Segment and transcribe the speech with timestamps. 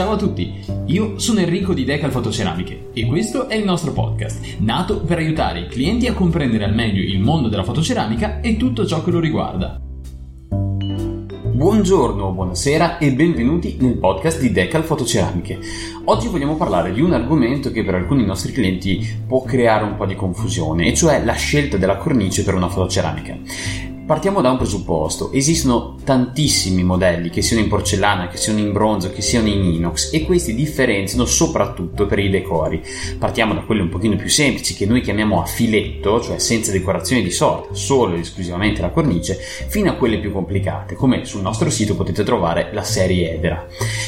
[0.00, 0.54] Ciao a tutti,
[0.86, 5.60] io sono Enrico di Decal Fotoceramiche e questo è il nostro podcast, nato per aiutare
[5.60, 9.20] i clienti a comprendere al meglio il mondo della fotoceramica e tutto ciò che lo
[9.20, 9.78] riguarda.
[11.60, 15.58] Buongiorno, buonasera e benvenuti nel podcast di Decal Fotoceramiche.
[16.04, 20.06] Oggi vogliamo parlare di un argomento che per alcuni nostri clienti può creare un po'
[20.06, 23.36] di confusione, e cioè la scelta della cornice per una fotoceramica.
[24.10, 29.12] Partiamo da un presupposto, esistono tantissimi modelli, che siano in porcellana, che siano in bronzo,
[29.12, 32.82] che siano in inox e questi differenziano soprattutto per i decori.
[33.20, 37.22] Partiamo da quelli un pochino più semplici che noi chiamiamo a filetto, cioè senza decorazione
[37.22, 41.70] di sorta, solo ed esclusivamente la cornice, fino a quelle più complicate, come sul nostro
[41.70, 43.64] sito potete trovare la serie Edera.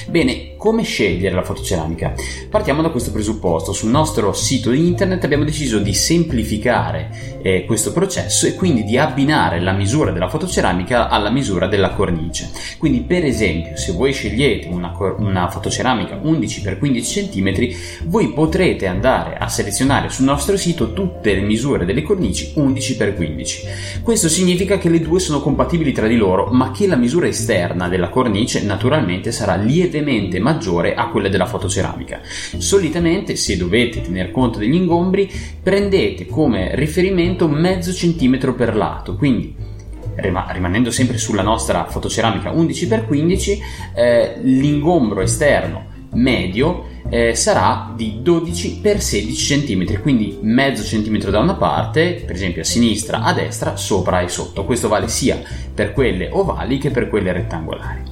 [0.08, 2.14] Bene, come scegliere la fotoceramica?
[2.50, 8.48] Partiamo da questo presupposto, sul nostro sito internet abbiamo deciso di semplificare eh, questo processo
[8.48, 12.50] e quindi di abbinare la misura misura della fotoceramica alla misura della cornice.
[12.78, 17.74] Quindi, per esempio, se voi scegliete una, una fotoceramica 11x15 cm,
[18.06, 24.00] voi potrete andare a selezionare sul nostro sito tutte le misure delle cornici 11x15.
[24.02, 27.88] Questo significa che le due sono compatibili tra di loro, ma che la misura esterna
[27.88, 32.20] della cornice naturalmente sarà lievemente maggiore a quella della fotoceramica.
[32.56, 35.30] Solitamente, se dovete tener conto degli ingombri,
[35.62, 39.80] prendete come riferimento mezzo centimetro per lato, quindi
[40.16, 43.58] rimanendo sempre sulla nostra fotoceramica 11x15,
[43.94, 51.40] eh, l'ingombro esterno medio eh, sarà di 12 x 16 cm, quindi mezzo centimetro da
[51.40, 54.64] una parte, per esempio a sinistra, a destra, sopra e sotto.
[54.64, 55.40] Questo vale sia
[55.74, 58.02] per quelle ovali che per quelle rettangolari.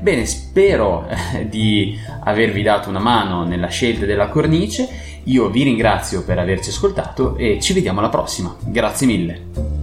[0.00, 5.22] Bene, spero eh, di avervi dato una mano nella scelta della cornice.
[5.24, 8.54] Io vi ringrazio per averci ascoltato e ci vediamo alla prossima.
[8.60, 9.73] Grazie mille.